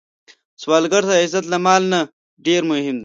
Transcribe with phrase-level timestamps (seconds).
[0.61, 1.99] سوالګر ته عزت له مال نه
[2.45, 2.99] ډېر مهم دی